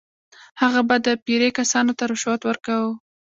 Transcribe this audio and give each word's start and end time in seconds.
هغه 0.61 0.81
به 0.87 0.95
د 1.05 1.07
پیرې 1.25 1.49
کسانو 1.59 1.91
ته 1.97 2.03
رشوت 2.11 2.41
ورکاوه. 2.45 2.91